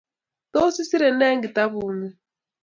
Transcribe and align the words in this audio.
tos 0.53 0.75
isere 0.83 1.09
ne 1.11 1.25
eng' 1.31 1.43
kitabung'ung' 1.45 2.11